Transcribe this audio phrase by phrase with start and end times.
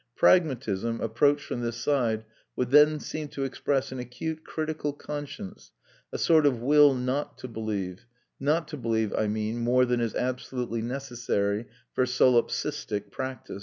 [0.15, 5.69] Pragmatism, approached from this side, would then seem to express an acute critical conscience,
[6.11, 8.07] a sort of will not to believe;
[8.39, 13.59] not to believe, I mean, more than is absolutely necessary for solipsistic practice.